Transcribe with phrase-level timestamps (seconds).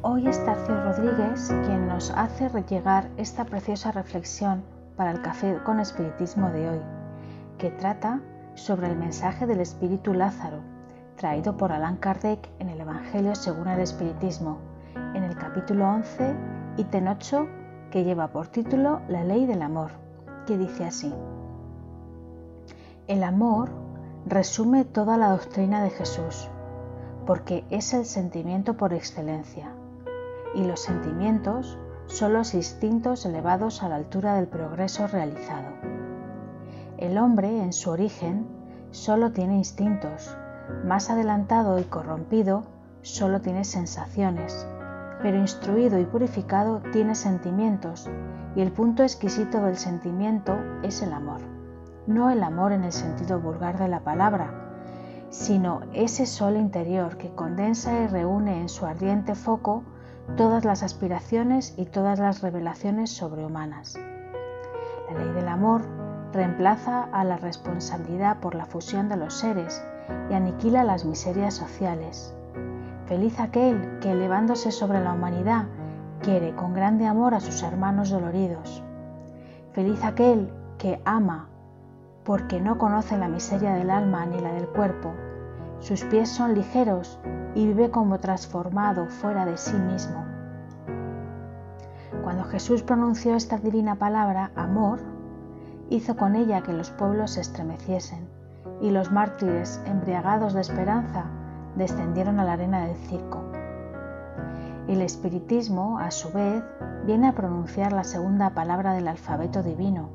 [0.00, 4.62] Hoy es Tarcio Rodríguez quien nos hace llegar esta preciosa reflexión
[4.96, 6.80] para el café con espiritismo de hoy,
[7.58, 8.22] que trata
[8.54, 10.60] sobre el mensaje del espíritu Lázaro,
[11.16, 14.58] traído por Allan Kardec en el Evangelio según el Espiritismo,
[15.14, 16.34] en el capítulo 11,
[16.78, 17.46] ítem 8,
[17.90, 19.90] que lleva por título La ley del amor,
[20.46, 21.12] que dice así.
[23.06, 23.68] El amor
[24.24, 26.48] resume toda la doctrina de Jesús,
[27.28, 29.68] porque es el sentimiento por excelencia,
[30.54, 35.68] y los sentimientos son los instintos elevados a la altura del progreso realizado.
[36.96, 38.46] El hombre, en su origen,
[38.92, 40.34] solo tiene instintos,
[40.86, 42.62] más adelantado y corrompido,
[43.02, 44.66] solo tiene sensaciones,
[45.20, 48.08] pero instruido y purificado tiene sentimientos,
[48.56, 51.42] y el punto exquisito del sentimiento es el amor.
[52.06, 54.67] No el amor en el sentido vulgar de la palabra,
[55.30, 59.82] sino ese sol interior que condensa y reúne en su ardiente foco
[60.36, 63.98] todas las aspiraciones y todas las revelaciones sobrehumanas.
[65.10, 65.82] La ley del amor
[66.32, 69.82] reemplaza a la responsabilidad por la fusión de los seres
[70.30, 72.34] y aniquila las miserias sociales.
[73.06, 75.66] Feliz aquel que elevándose sobre la humanidad
[76.22, 78.82] quiere con grande amor a sus hermanos doloridos.
[79.72, 81.48] Feliz aquel que ama
[82.28, 85.14] porque no conoce la miseria del alma ni la del cuerpo.
[85.80, 87.18] Sus pies son ligeros
[87.54, 90.26] y vive como transformado fuera de sí mismo.
[92.22, 95.00] Cuando Jesús pronunció esta divina palabra, amor,
[95.88, 98.28] hizo con ella que los pueblos se estremeciesen
[98.82, 101.24] y los mártires, embriagados de esperanza,
[101.76, 103.42] descendieron a la arena del circo.
[104.86, 106.62] El espiritismo, a su vez,
[107.06, 110.10] viene a pronunciar la segunda palabra del alfabeto divino.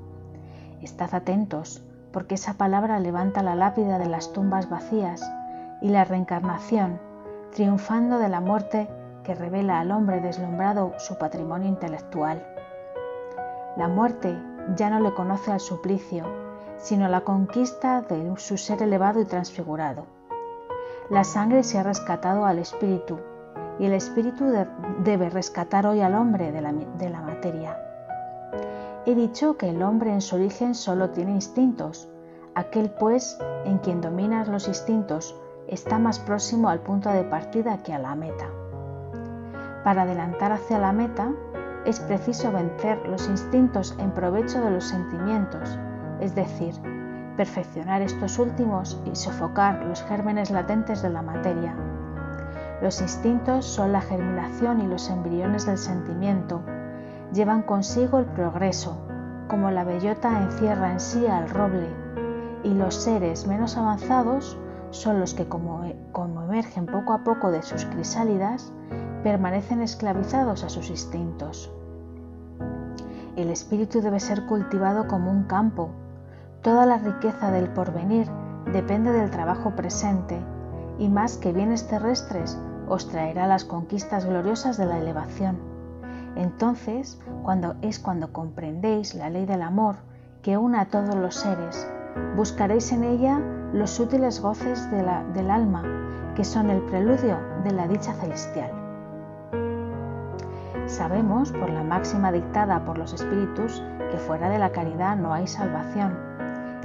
[0.80, 5.22] Estad atentos, porque esa palabra levanta la lápida de las tumbas vacías
[5.81, 7.00] y la reencarnación,
[7.51, 8.88] triunfando de la muerte
[9.24, 12.46] que revela al hombre deslumbrado su patrimonio intelectual.
[13.75, 14.38] La muerte
[14.75, 16.25] ya no le conoce al suplicio,
[16.78, 20.06] sino la conquista de su ser elevado y transfigurado.
[21.09, 23.19] La sangre se ha rescatado al espíritu
[23.80, 24.45] y el espíritu
[25.03, 27.78] debe rescatar hoy al hombre de la, de la materia.
[29.06, 32.09] He dicho que el hombre en su origen solo tiene instintos,
[32.56, 35.36] aquel pues en quien dominan los instintos
[35.68, 38.47] está más próximo al punto de partida que a la meta.
[39.84, 41.34] Para adelantar hacia la meta
[41.86, 45.78] es preciso vencer los instintos en provecho de los sentimientos,
[46.22, 46.74] es decir,
[47.36, 51.75] perfeccionar estos últimos y sofocar los gérmenes latentes de la materia.
[52.81, 56.62] Los instintos son la germinación y los embriones del sentimiento.
[57.33, 58.95] Llevan consigo el progreso,
[59.47, 61.88] como la bellota encierra en sí al roble,
[62.63, 64.55] y los seres menos avanzados
[64.91, 68.71] son los que, como, como emergen poco a poco de sus crisálidas,
[69.23, 71.73] permanecen esclavizados a sus instintos.
[73.35, 75.89] El espíritu debe ser cultivado como un campo.
[76.61, 78.27] Toda la riqueza del porvenir
[78.71, 80.39] depende del trabajo presente
[81.00, 85.72] y más que bienes terrestres os traerá las conquistas gloriosas de la elevación.
[86.35, 89.95] Entonces, cuando es cuando comprendéis la ley del amor
[90.41, 91.88] que une a todos los seres,
[92.35, 93.39] buscaréis en ella
[93.73, 95.83] los útiles goces del alma,
[96.35, 98.71] que son el preludio de la dicha celestial.
[100.85, 105.47] Sabemos, por la máxima dictada por los espíritus, que fuera de la caridad no hay
[105.47, 106.17] salvación,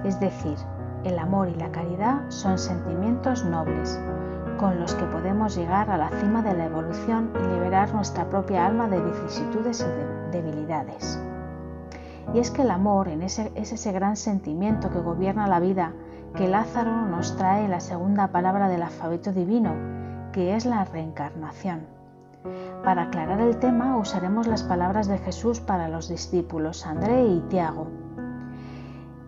[0.05, 0.57] es decir,
[1.05, 4.01] el amor y la caridad son sentimientos nobles,
[4.59, 8.67] con los que podemos llegar a la cima de la evolución y liberar nuestra propia
[8.67, 11.19] alma de vicisitudes y debilidades.
[12.35, 15.93] Y es que el amor es ese gran sentimiento que gobierna la vida
[16.35, 19.73] que Lázaro nos trae en la segunda palabra del alfabeto divino,
[20.33, 21.87] que es la reencarnación.
[22.85, 27.87] Para aclarar el tema usaremos las palabras de Jesús para los discípulos André y Tiago,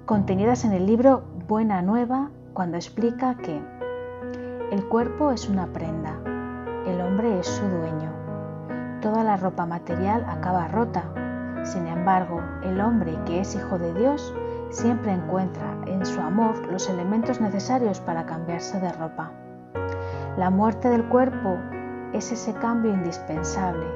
[0.07, 3.80] contenidas en el libro Buena Nueva, cuando explica que
[4.71, 6.21] el cuerpo es una prenda,
[6.87, 8.13] el hombre es su dueño,
[9.03, 11.05] toda la ropa material acaba rota,
[11.65, 14.33] sin embargo, el hombre que es hijo de Dios
[14.71, 19.33] siempre encuentra en su amor los elementos necesarios para cambiarse de ropa.
[20.37, 21.57] La muerte del cuerpo
[22.13, 23.87] es ese cambio indispensable,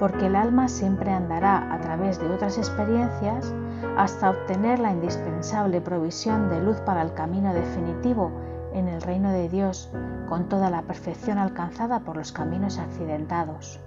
[0.00, 3.54] porque el alma siempre andará a través de otras experiencias
[3.96, 8.32] hasta obtener la indispensable provisión de luz para el camino definitivo
[8.72, 9.90] en el reino de Dios,
[10.28, 13.80] con toda la perfección alcanzada por los caminos accidentados.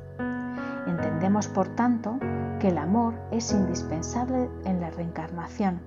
[0.87, 2.17] Entendemos, por tanto,
[2.59, 5.79] que el amor es indispensable en la reencarnación,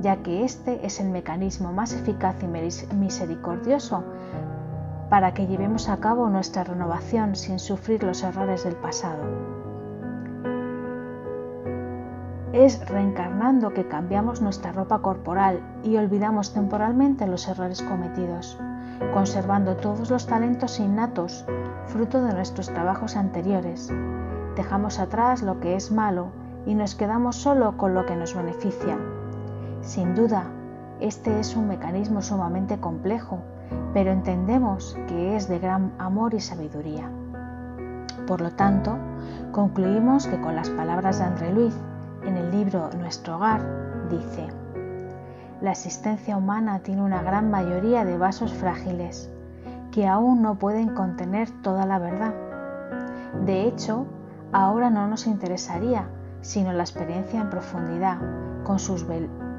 [0.00, 4.04] ya que este es el mecanismo más eficaz y misericordioso
[5.08, 9.22] para que llevemos a cabo nuestra renovación sin sufrir los errores del pasado.
[12.52, 18.58] Es reencarnando que cambiamos nuestra ropa corporal y olvidamos temporalmente los errores cometidos,
[19.14, 21.46] conservando todos los talentos innatos,
[21.86, 23.90] fruto de nuestros trabajos anteriores.
[24.54, 26.28] Dejamos atrás lo que es malo
[26.66, 28.98] y nos quedamos solo con lo que nos beneficia.
[29.80, 30.44] Sin duda,
[31.00, 33.38] este es un mecanismo sumamente complejo,
[33.94, 37.10] pero entendemos que es de gran amor y sabiduría.
[38.26, 38.98] Por lo tanto,
[39.52, 41.74] concluimos que con las palabras de André Luis,
[42.24, 43.60] en el libro Nuestro Hogar
[44.08, 44.48] dice,
[45.60, 49.30] la existencia humana tiene una gran mayoría de vasos frágiles
[49.90, 52.34] que aún no pueden contener toda la verdad.
[53.44, 54.06] De hecho,
[54.52, 56.06] ahora no nos interesaría
[56.40, 58.18] sino la experiencia en profundidad
[58.64, 59.06] con sus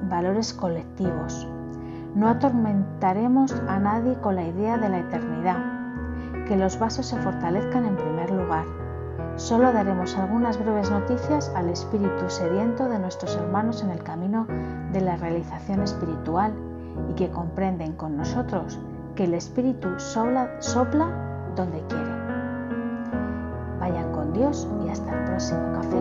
[0.10, 1.48] valores colectivos.
[2.16, 5.58] No atormentaremos a nadie con la idea de la eternidad,
[6.46, 8.83] que los vasos se fortalezcan en primer lugar
[9.36, 14.46] Solo daremos algunas breves noticias al espíritu sediento de nuestros hermanos en el camino
[14.92, 16.54] de la realización espiritual
[17.10, 18.80] y que comprenden con nosotros
[19.16, 20.50] que el espíritu sopla,
[21.56, 22.12] donde quiere.
[23.80, 25.98] Vayan con Dios y hasta el próximo café